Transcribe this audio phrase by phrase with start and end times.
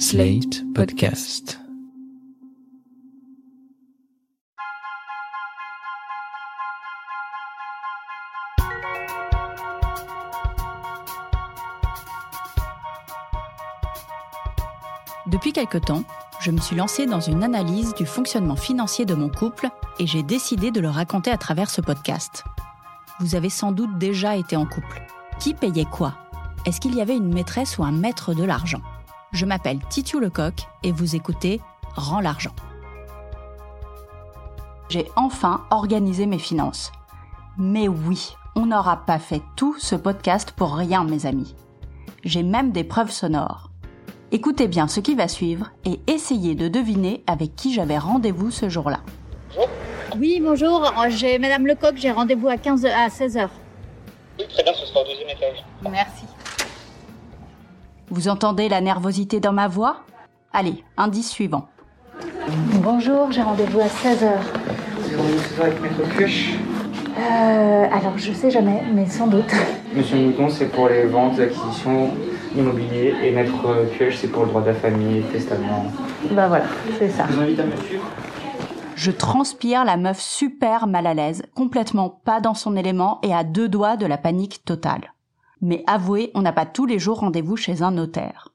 [0.00, 1.60] Slate Podcast.
[15.26, 16.02] Depuis quelque temps,
[16.40, 20.22] je me suis lancée dans une analyse du fonctionnement financier de mon couple et j'ai
[20.22, 22.44] décidé de le raconter à travers ce podcast.
[23.18, 25.02] Vous avez sans doute déjà été en couple.
[25.38, 26.14] Qui payait quoi?
[26.64, 28.80] Est-ce qu'il y avait une maîtresse ou un maître de l'argent?
[29.32, 31.60] Je m'appelle Titu Lecoq et vous écoutez
[31.94, 32.54] Rends l'argent.
[34.88, 36.90] J'ai enfin organisé mes finances.
[37.56, 41.54] Mais oui, on n'aura pas fait tout ce podcast pour rien, mes amis.
[42.24, 43.70] J'ai même des preuves sonores.
[44.32, 48.68] Écoutez bien ce qui va suivre et essayez de deviner avec qui j'avais rendez-vous ce
[48.68, 49.00] jour-là.
[50.16, 53.48] Oui, bonjour, j'ai Madame Lecoq, j'ai rendez-vous à, 15, à 16h.
[54.38, 55.64] Oui, très bien, ce sera au deuxième étage.
[55.82, 56.24] Merci.
[58.10, 59.98] Vous entendez la nervosité dans ma voix?
[60.52, 61.68] Allez, indice suivant.
[62.82, 64.32] Bonjour, j'ai rendez-vous à 16h.
[64.98, 66.54] Vous avez rendez-vous avec Maître Pioche
[67.18, 69.52] Euh, alors je sais jamais, mais sans doute.
[69.94, 72.10] Monsieur Mouton, c'est pour les ventes, acquisitions
[72.56, 73.22] immobilières.
[73.22, 75.86] Et Maître Pioche, c'est pour le droit de la famille, testament.
[76.32, 76.64] Bah voilà,
[76.98, 77.26] c'est ça.
[77.28, 78.04] Je vous invite à me suivre.
[78.96, 83.44] Je transpire la meuf super mal à l'aise, complètement pas dans son élément et à
[83.44, 85.12] deux doigts de la panique totale.
[85.62, 88.48] Mais avouez, on n'a pas tous les jours rendez-vous chez un notaire.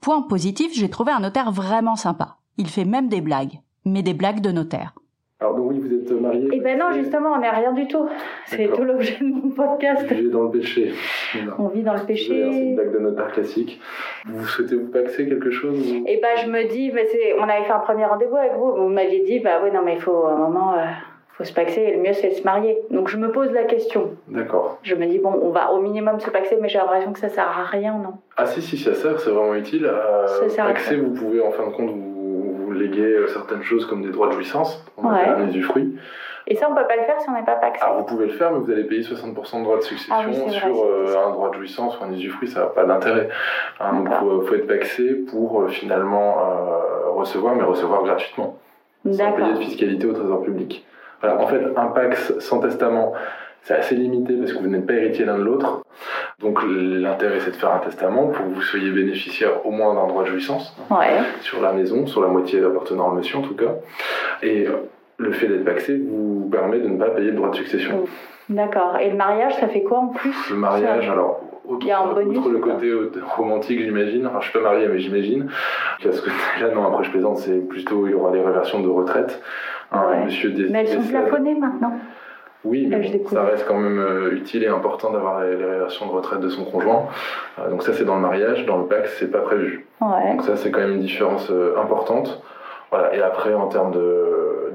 [0.00, 2.36] Point positif, j'ai trouvé un notaire vraiment sympa.
[2.58, 4.94] Il fait même des blagues, mais des blagues de notaire.
[5.40, 6.48] Alors donc oui, vous êtes marié.
[6.52, 8.06] Eh ben non, justement, on n'est rien du tout.
[8.46, 10.06] C'est tout l'objet de mon podcast.
[10.10, 10.92] Vivez dans le péché.
[11.58, 12.16] On vit dans le hein, C'est une
[12.50, 12.74] péché.
[12.74, 13.80] blague de notaire classique.
[14.26, 17.06] Vous souhaitez vous paxer quelque chose ou- Et ben je me dis, mais
[17.40, 18.74] on avait fait un premier rendez-vous avec vous.
[18.76, 20.84] Vous m'aviez dit, bah oui, non, mais il faut un moment, euh,
[21.36, 21.80] faut se paxer.
[21.80, 22.78] Et le mieux, c'est de se marier.
[22.90, 24.10] Donc je me pose la question.
[24.28, 24.78] D'accord.
[24.82, 27.28] Je me dis, bon, on va au minimum se paxer, mais j'ai l'impression que ça
[27.28, 28.14] sert à rien, non?
[28.36, 29.90] Ah si, si, ça sert, c'est vraiment utile.
[30.26, 33.62] Ça sert à paxer, vous pouvez en fin de compte vous, vous léguer euh, certaines
[33.62, 34.84] choses comme des droits de jouissance.
[34.96, 35.20] On Ouais.
[35.20, 35.96] appelle un usufruit.
[36.46, 37.82] Et ça, on peut pas le faire si on n'est pas paxé.
[37.82, 40.24] Alors vous pouvez le faire, mais vous allez payer 60% de droits de succession Ah
[40.26, 42.84] oui, c'est vrai, sur euh, un droit de jouissance ou un usufruit, ça n'a pas
[42.84, 43.30] d'intérêt.
[43.80, 44.28] Hein, donc D'accord.
[44.28, 48.58] faut, faut être paxé pour euh, finalement euh, recevoir, mais recevoir gratuitement.
[49.10, 50.84] sans payer de fiscalité au trésor public.
[51.32, 53.12] En fait, un pax sans testament,
[53.62, 55.82] c'est assez limité parce que vous n'êtes pas héritier l'un de l'autre.
[56.40, 60.06] Donc l'intérêt, c'est de faire un testament pour que vous soyez bénéficiaire au moins d'un
[60.06, 61.18] droit de jouissance Ouais.
[61.40, 63.72] sur la maison, sur la moitié appartenant à monsieur en tout cas.
[64.42, 64.66] Et
[65.16, 68.04] le fait d'être paxé vous permet de ne pas payer le droit de succession.
[68.50, 68.98] D'accord.
[69.00, 72.00] Et le mariage, ça fait quoi en plus Le mariage, alors, outre, Il y a
[72.00, 72.92] un bonus, outre le côté
[73.36, 75.48] romantique, j'imagine, alors je suis pas marié, mais j'imagine,
[76.00, 78.88] qu'à ce côté-là, non, après je plaisante, c'est plutôt, il y aura des réversions de
[78.88, 79.40] retraite.
[79.94, 80.24] Un Ouais.
[80.24, 81.92] monsieur Mais elles sont plafonnées maintenant.
[82.64, 85.64] Oui, mais Ah, bon, ça reste quand même euh, utile et important d'avoir les, les
[85.64, 87.06] réversions de retraite de son conjoint.
[87.58, 88.64] Euh, donc ça, c'est dans le mariage.
[88.64, 89.86] Dans le PAX, c'est pas prévu.
[90.00, 90.30] Ouais.
[90.32, 92.42] Donc ça, c'est quand même une différence euh, importante.
[92.90, 93.14] Voilà.
[93.14, 93.92] Et après, en termes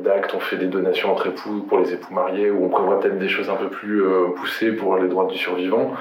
[0.04, 3.18] d'actes, on fait des donations entre époux pour les époux mariés, ou on prévoit peut-être
[3.18, 5.92] des choses un peu plus euh, poussées pour les droits du survivant.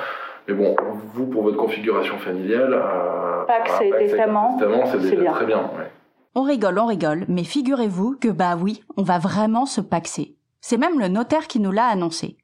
[0.47, 0.77] Mais bon,
[1.15, 3.45] vous, pour votre configuration familiale, euh,
[3.81, 5.33] et avec testament, c'est c'est déjà bien.
[5.33, 5.59] très bien.
[5.59, 5.91] ouais.
[6.39, 10.37] On rigole, on rigole, mais figurez-vous que bah oui, on va vraiment se paxer.
[10.61, 12.37] C'est même le notaire qui nous l'a annoncé.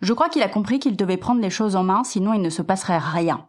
[0.00, 2.50] Je crois qu'il a compris qu'il devait prendre les choses en main, sinon il ne
[2.50, 3.46] se passerait rien.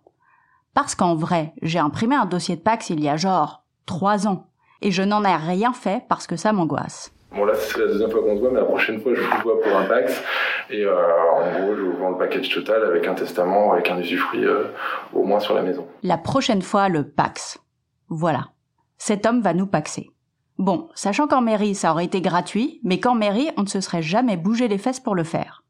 [0.75, 4.45] Parce qu'en vrai, j'ai imprimé un dossier de Pax il y a genre trois ans.
[4.83, 7.11] Et je n'en ai rien fait parce que ça m'angoisse.
[7.31, 9.41] Bon là c'est la deuxième fois qu'on se voit, mais la prochaine fois je vous
[9.41, 10.21] vois pour un Pax.
[10.69, 10.93] Et euh,
[11.33, 14.65] en gros je vous vends le package total avec un testament, avec un usufruit euh,
[15.11, 15.87] au moins sur la maison.
[16.03, 17.59] La prochaine fois, le Pax.
[18.09, 18.49] Voilà.
[18.97, 20.11] Cet homme va nous paxer.
[20.57, 24.01] Bon, sachant qu'en mairie, ça aurait été gratuit, mais qu'en mairie, on ne se serait
[24.01, 25.63] jamais bougé les fesses pour le faire.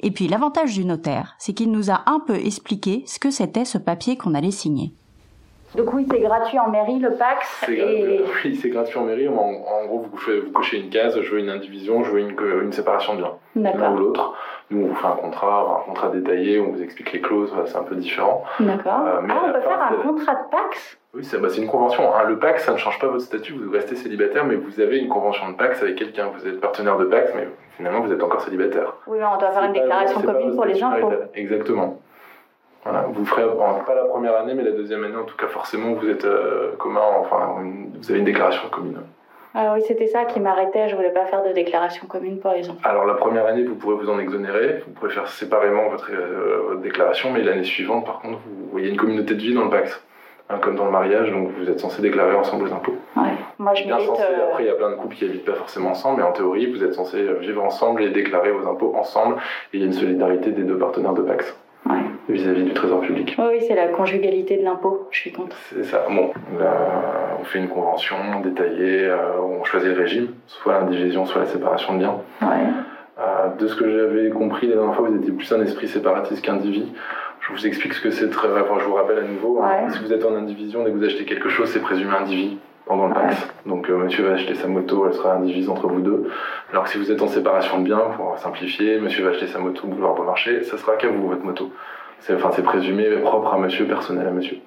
[0.00, 3.64] Et puis l'avantage du notaire, c'est qu'il nous a un peu expliqué ce que c'était
[3.64, 4.92] ce papier qu'on allait signer.
[5.74, 7.64] Donc oui, c'est gratuit en mairie, le Pax.
[7.68, 7.76] Et...
[7.76, 9.28] gra- oui, c'est gratuit en mairie.
[9.28, 12.20] En, en gros vous cochez, vous cochez une case, je veux une indivision, je veux
[12.20, 13.32] une, séparation de biens.
[13.56, 14.34] L'un ou l'autre.
[14.70, 17.76] Nous on vous fait un contrat, un contrat détaillé, on vous explique les clauses, c'est
[17.76, 18.44] un peu différent.
[18.60, 19.00] D'accord.
[19.06, 20.98] Euh, ah, on peut faire un contrat de Pax?
[21.12, 22.14] Oui, c'est bah, une convention.
[22.14, 22.24] hein.
[22.28, 25.08] Le Pax, ça ne change pas votre statut, vous restez célibataire, mais vous avez une
[25.08, 26.30] convention de Pax avec quelqu'un.
[26.36, 28.94] Vous êtes partenaire de Pax, mais finalement vous êtes encore célibataire.
[29.06, 31.28] Oui, on doit faire une déclaration commune pour les marital.
[31.34, 31.98] Exactement.
[33.14, 33.44] Vous ferez
[33.86, 36.74] pas la première année, mais la deuxième année, en tout cas, forcément, vous êtes euh,
[36.78, 37.56] commun, enfin,
[37.94, 38.98] vous avez une déclaration commune.
[39.56, 40.88] Ah oui, c'était ça qui m'arrêtait.
[40.88, 42.80] Je voulais pas faire de déclaration commune les enfants.
[42.82, 46.62] Alors, la première année, vous pourrez vous en exonérer, vous pourrez faire séparément votre, euh,
[46.68, 49.70] votre déclaration, mais l'année suivante, par contre, vous voyez une communauté de vie dans le
[49.70, 50.02] Pax,
[50.50, 52.96] hein, comme dans le mariage, donc vous êtes censé déclarer ensemble les impôts.
[53.16, 53.28] Ouais.
[53.60, 55.54] Moi, je Bien censé, euh, après, il y a plein de couples qui habitent pas
[55.54, 59.36] forcément ensemble, mais en théorie, vous êtes censé vivre ensemble et déclarer vos impôts ensemble,
[59.72, 61.56] et il y a une solidarité des deux partenaires de Pax
[61.88, 61.96] Ouais.
[62.28, 63.36] Vis-à-vis du trésor public.
[63.38, 65.08] Oui, c'est la conjugalité de l'impôt.
[65.10, 65.56] Je suis contre.
[65.74, 66.04] C'est ça.
[66.08, 69.10] Bon, là, on fait une convention détaillée
[69.40, 72.16] où on choisit le régime, soit l'indivision, soit la séparation de biens.
[73.58, 76.86] de ce que j'avais compris la dernière fois, vous étiez plus un esprit séparatiste qu'individu.
[77.46, 78.48] Je vous explique ce que c'est très.
[78.48, 79.60] Enfin, je vous rappelle à nouveau.
[79.62, 79.90] Hein.
[79.90, 82.56] si vous êtes en indivision dès que vous achetez quelque chose, c'est présumé individu
[82.86, 83.36] pendant le Pax.
[83.66, 86.30] Donc euh, monsieur va acheter sa moto, elle sera indivise entre vous deux.
[86.70, 89.58] Alors que si vous êtes en séparation de biens, pour simplifier, monsieur va acheter sa
[89.58, 91.70] moto boulevard Beaumarchais, ça sera qu'à vous votre moto.
[92.20, 94.58] C'est enfin c'est présumé propre à monsieur, personnel à monsieur.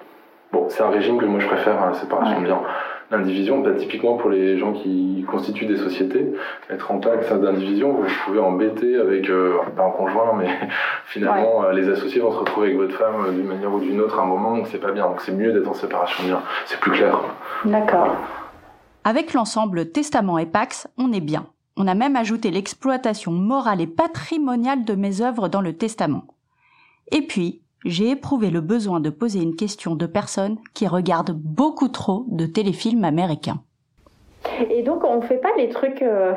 [0.52, 2.62] Bon, c'est un régime que moi je préfère, hein, la séparation de biens
[3.10, 6.32] l'indivision, bah, typiquement pour les gens qui constituent des sociétés,
[6.70, 10.48] être en taxe d'indivision, vous pouvez embêter avec, euh, pas un conjoint, mais
[11.06, 14.00] finalement, euh, les associés vont se retrouver avec votre femme euh, d'une manière ou d'une
[14.00, 15.06] autre à un moment, donc c'est pas bien.
[15.06, 16.42] Donc c'est mieux d'être en séparation de biens.
[16.66, 17.18] C'est plus clair.
[17.64, 18.14] D'accord.
[19.04, 21.46] Avec l'ensemble testament et pax, on est bien.
[21.78, 26.24] On a même ajouté l'exploitation morale et patrimoniale de mes œuvres dans le testament.
[27.12, 31.88] Et puis, j'ai éprouvé le besoin de poser une question de personnes qui regardent beaucoup
[31.88, 33.62] trop de téléfilms américains.
[34.70, 36.02] Et donc, on ne fait pas les trucs.
[36.02, 36.32] Euh,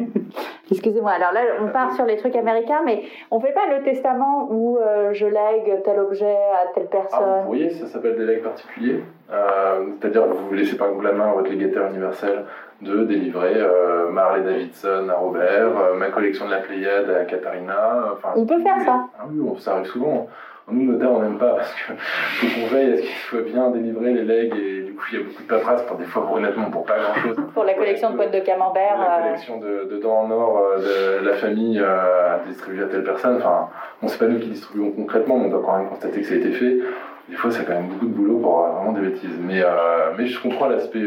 [0.70, 4.48] Excusez-moi, alors là, on part sur les trucs américains, mais on fait pas le testament
[4.50, 7.20] où euh, je lègue tel objet à telle personne.
[7.22, 9.02] Ah, vous ça s'appelle des legs particuliers.
[9.32, 12.44] Euh, c'est-à-dire que vous laissez par exemple la main à votre légataire universel
[12.82, 18.14] de délivrer euh, Marley Davidson à Robert, ma collection de la Pléiade à Katharina.
[18.34, 20.26] on peut faire ça Ah oui, ça arrive souvent.
[20.68, 23.70] Nous, notaires, on n'aime pas parce que faut qu'on veille à ce qu'il soit bien
[23.70, 26.70] délivré les legs et coup, il y a beaucoup de paperasse pour des fois, honnêtement,
[26.70, 27.36] pour pas grand chose.
[27.54, 28.98] pour la collection de potes de camembert.
[28.98, 33.36] La collection de, de dents en or de la famille à distribuer à telle personne.
[33.36, 33.68] Enfin,
[34.02, 36.34] on sait pas nous qui distribuons concrètement, mais on doit quand même constater que ça
[36.34, 36.78] a été fait.
[37.28, 39.38] Des fois, c'est quand même beaucoup de boulot pour vraiment des bêtises.
[39.40, 39.62] Mais,
[40.16, 41.02] mais je comprends l'aspect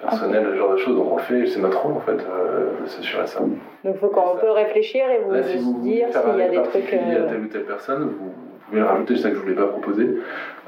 [0.00, 0.96] personnel, ce genre de choses.
[0.96, 3.40] Donc on le fait, c'est notre rôle en fait de s'assurer ça.
[3.84, 6.92] Donc faut qu'on peut réfléchir et vous, si vous dire s'il y a des trucs.
[6.92, 7.26] Euh...
[7.26, 8.32] à telle ou telle personne, vous,
[8.70, 10.08] pouvez le rajouter, c'est ça que je voulais pas proposer.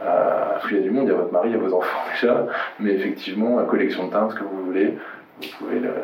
[0.04, 1.62] Euh, parce qu'il y a du monde, il y a votre mari, il y a
[1.62, 2.46] vos enfants déjà,
[2.80, 4.96] mais effectivement, la collection de timbres, ce que vous voulez,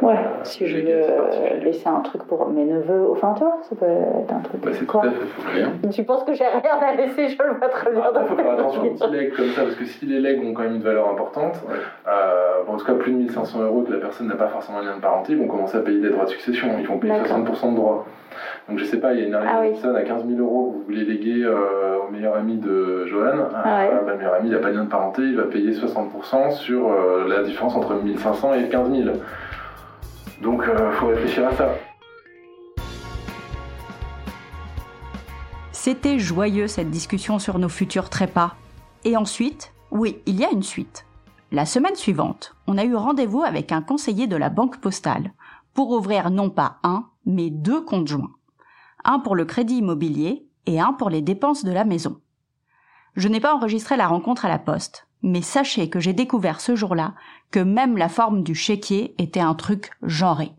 [0.03, 4.33] Ouais, si je veux laisser un truc pour mes neveux, enfin toi, ça peut être
[4.33, 4.61] un truc.
[4.63, 5.73] Bah, c'est tout à fait rien.
[5.91, 8.03] Tu penses que j'ai rien à laisser, je le vois très bien.
[8.21, 10.53] Il faut faire attention aux petits legs comme ça, parce que si les legs ont
[10.55, 11.63] quand même une valeur importante,
[12.09, 14.97] euh, en tout cas plus de 1500 euros que la personne n'a pas forcément lien
[14.97, 17.71] de parenté, ils vont commencer à payer des droits de succession, ils vont payer 60%
[17.71, 18.07] de droits.
[18.69, 20.77] Donc je sais pas, il y a une ah personne à 15 000 euros que
[20.79, 23.49] vous voulez léguer euh, au meilleur ami de Johan.
[23.55, 25.73] Ah euh, bah, le meilleur ami, il n'a pas lien de parenté, il va payer
[25.73, 29.17] 60% sur euh, la différence entre 1500 et 15 000.
[30.43, 31.71] Donc il faut réfléchir à ça.
[35.73, 38.55] C'était joyeux cette discussion sur nos futurs trépas.
[39.05, 41.08] Et ensuite, oui, il y a une suite.
[41.51, 45.33] La semaine suivante, on a eu rendez-vous avec un conseiller de la banque postale
[45.73, 48.35] pour ouvrir non pas un, mais deux comptes joints.
[49.03, 52.21] Un pour le crédit immobilier et un pour les dépenses de la maison.
[53.17, 56.77] Je n'ai pas enregistré la rencontre à la poste, mais sachez que j'ai découvert ce
[56.77, 57.15] jour-là
[57.51, 60.53] que même la forme du chéquier était un truc genré.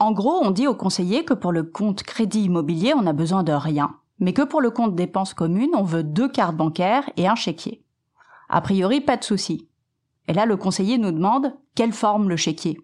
[0.00, 3.44] En gros, on dit au conseiller que pour le compte crédit immobilier, on n'a besoin
[3.44, 7.28] de rien, mais que pour le compte dépenses communes, on veut deux cartes bancaires et
[7.28, 7.84] un chéquier.
[8.54, 9.66] A priori, pas de souci.
[10.28, 12.78] Et là, le conseiller nous demande quelle forme le chéquier.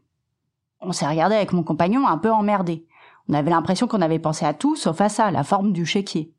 [0.80, 2.86] On s'est regardé avec mon compagnon un peu emmerdé.
[3.28, 6.32] On avait l'impression qu'on avait pensé à tout sauf à ça, la forme du chéquier.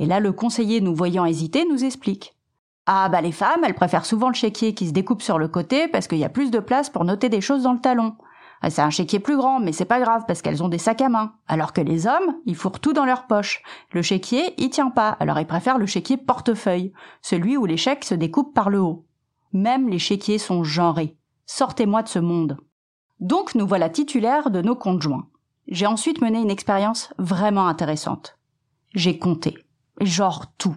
[0.00, 2.34] Et là, le conseiller, nous voyant hésiter, nous explique.
[2.86, 5.86] Ah bah les femmes, elles préfèrent souvent le chéquier qui se découpe sur le côté
[5.86, 8.16] parce qu'il y a plus de place pour noter des choses dans le talon.
[8.60, 11.00] Ah, c'est un chéquier plus grand, mais c'est pas grave parce qu'elles ont des sacs
[11.00, 11.34] à main.
[11.46, 13.62] Alors que les hommes, ils fourrent tout dans leur poche.
[13.92, 18.04] Le chéquier, il tient pas, alors ils préfèrent le chéquier portefeuille, celui où les chèques
[18.04, 19.06] se découpent par le haut.
[19.52, 21.16] Même les chéquiers sont genrés.
[21.46, 22.58] Sortez-moi de ce monde.
[23.20, 25.28] Donc nous voilà titulaires de nos conjoints.
[25.66, 28.38] J'ai ensuite mené une expérience vraiment intéressante.
[28.94, 29.58] J'ai compté.
[30.00, 30.76] Genre tout.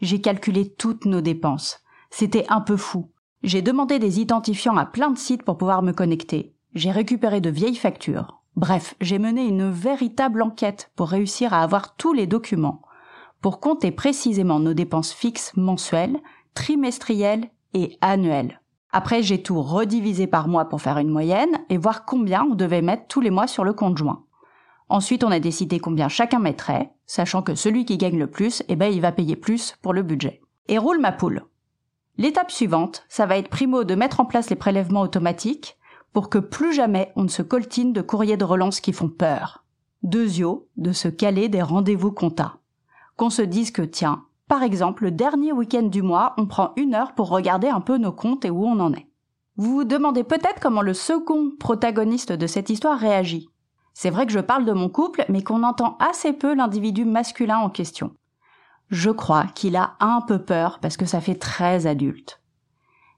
[0.00, 1.80] J'ai calculé toutes nos dépenses.
[2.10, 3.10] C'était un peu fou.
[3.42, 6.54] J'ai demandé des identifiants à plein de sites pour pouvoir me connecter.
[6.74, 8.42] J'ai récupéré de vieilles factures.
[8.54, 12.82] Bref, j'ai mené une véritable enquête pour réussir à avoir tous les documents,
[13.40, 16.20] pour compter précisément nos dépenses fixes mensuelles,
[16.54, 18.60] trimestrielles et annuelles.
[18.92, 22.82] Après, j'ai tout redivisé par mois pour faire une moyenne et voir combien on devait
[22.82, 24.24] mettre tous les mois sur le compte joint.
[24.88, 28.76] Ensuite, on a décidé combien chacun mettrait, sachant que celui qui gagne le plus, eh
[28.76, 30.40] ben, il va payer plus pour le budget.
[30.68, 31.44] Et roule ma poule.
[32.16, 35.76] L'étape suivante, ça va être primo de mettre en place les prélèvements automatiques
[36.12, 39.64] pour que plus jamais on ne se coltine de courriers de relance qui font peur.
[40.02, 42.56] Deuxio, de se caler des rendez-vous compta.
[43.16, 46.94] Qu'on se dise que tiens, par exemple, le dernier week-end du mois, on prend une
[46.94, 49.06] heure pour regarder un peu nos comptes et où on en est.
[49.56, 53.50] Vous vous demandez peut-être comment le second protagoniste de cette histoire réagit.
[53.94, 57.58] C'est vrai que je parle de mon couple, mais qu'on entend assez peu l'individu masculin
[57.58, 58.12] en question.
[58.88, 62.39] Je crois qu'il a un peu peur parce que ça fait très adulte.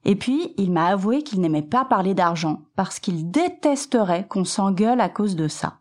[0.04, 5.00] Et puis, il m'a avoué qu'il n'aimait pas parler d'argent, parce qu'il détesterait qu'on s'engueule
[5.00, 5.78] à cause de ça.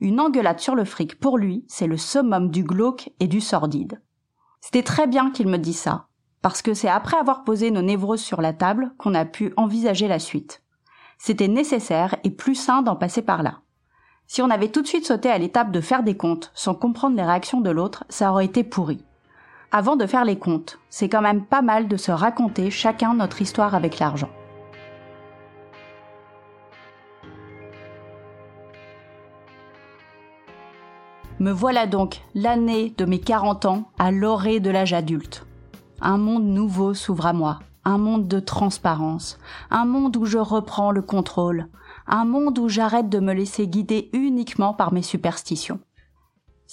[0.00, 4.00] Une engueulade sur le fric, pour lui, c'est le summum du glauque et du sordide.
[4.60, 6.06] C'était très bien qu'il me dise ça,
[6.40, 10.08] parce que c'est après avoir posé nos névroses sur la table qu'on a pu envisager
[10.08, 10.62] la suite.
[11.18, 13.60] C'était nécessaire et plus sain d'en passer par là.
[14.26, 17.16] Si on avait tout de suite sauté à l'étape de faire des comptes sans comprendre
[17.16, 19.04] les réactions de l'autre, ça aurait été pourri.
[19.74, 23.40] Avant de faire les comptes, c'est quand même pas mal de se raconter chacun notre
[23.40, 24.28] histoire avec l'argent.
[31.40, 35.46] Me voilà donc l'année de mes 40 ans à l'orée de l'âge adulte.
[36.02, 39.38] Un monde nouveau s'ouvre à moi, un monde de transparence,
[39.70, 41.68] un monde où je reprends le contrôle,
[42.06, 45.80] un monde où j'arrête de me laisser guider uniquement par mes superstitions.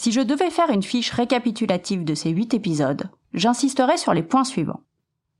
[0.02, 4.46] Si je devais faire une fiche récapitulative de ces huit épisodes, j'insisterais sur les points
[4.46, 4.80] suivants.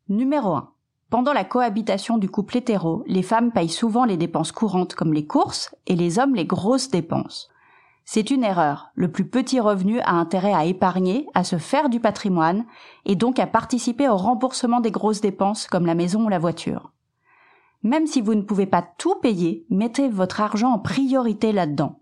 [0.10, 0.70] Numéro 1.
[1.10, 5.26] Pendant la cohabitation du couple hétéro, les femmes payent souvent les dépenses courantes comme les
[5.26, 7.48] courses et les hommes les grosses dépenses.
[8.04, 8.90] C'est une erreur.
[8.96, 12.66] Le plus petit revenu a intérêt à épargner, à se faire du patrimoine
[13.06, 16.92] et donc à participer au remboursement des grosses dépenses comme la maison ou la voiture.
[17.84, 21.98] Même si vous ne pouvez pas tout payer, mettez votre argent en priorité là-dedans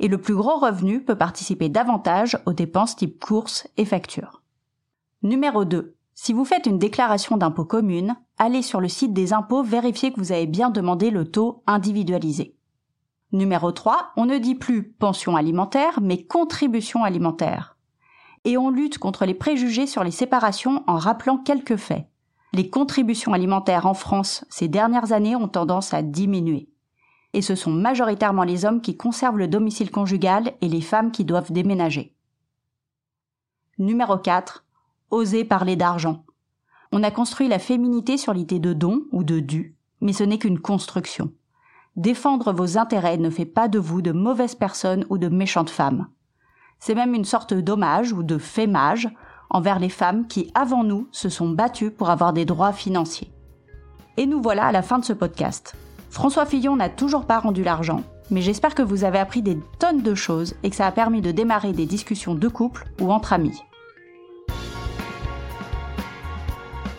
[0.00, 4.42] et le plus gros revenu peut participer davantage aux dépenses type courses et factures.
[5.22, 5.94] Numéro 2.
[6.14, 10.20] Si vous faites une déclaration d'impôt commune, allez sur le site des impôts vérifier que
[10.20, 12.56] vous avez bien demandé le taux individualisé.
[13.32, 14.12] Numéro 3.
[14.16, 17.76] On ne dit plus pension alimentaire, mais contribution alimentaire.
[18.44, 22.06] Et on lutte contre les préjugés sur les séparations en rappelant quelques faits.
[22.52, 26.68] Les contributions alimentaires en France ces dernières années ont tendance à diminuer
[27.34, 31.24] et ce sont majoritairement les hommes qui conservent le domicile conjugal et les femmes qui
[31.24, 32.14] doivent déménager.
[33.78, 34.64] Numéro 4.
[35.10, 36.24] Oser parler d'argent.
[36.90, 40.38] On a construit la féminité sur l'idée de don ou de dû, mais ce n'est
[40.38, 41.32] qu'une construction.
[41.96, 46.08] Défendre vos intérêts ne fait pas de vous de mauvaises personnes ou de méchantes femmes.
[46.78, 49.08] C'est même une sorte d'hommage ou de fémage
[49.50, 53.32] envers les femmes qui, avant nous, se sont battues pour avoir des droits financiers.
[54.16, 55.74] Et nous voilà à la fin de ce podcast.
[56.10, 60.02] François Fillon n'a toujours pas rendu l'argent, mais j'espère que vous avez appris des tonnes
[60.02, 63.32] de choses et que ça a permis de démarrer des discussions de couple ou entre
[63.32, 63.62] amis.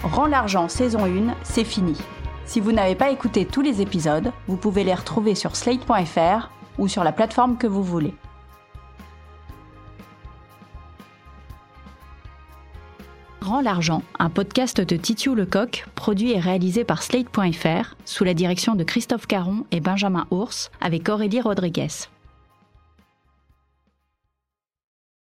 [0.04, 1.98] Rends l'argent saison 1, c'est fini.
[2.46, 6.88] Si vous n'avez pas écouté tous les épisodes, vous pouvez les retrouver sur slate.fr ou
[6.88, 8.16] sur la plateforme que vous voulez.
[13.50, 18.76] Rends l'argent, un podcast de Titiou Lecoq, produit et réalisé par Slate.fr, sous la direction
[18.76, 21.88] de Christophe Caron et Benjamin Ours, avec Aurélie Rodriguez.